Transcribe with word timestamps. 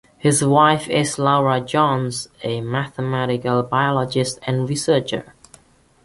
His 0.17 0.43
wife 0.43 0.89
is 0.89 1.19
Laura 1.19 1.61
Jones, 1.61 2.27
a 2.41 2.59
mathematical 2.61 3.61
biologist 3.61 4.39
and 4.47 4.67
researcher. 4.67 5.35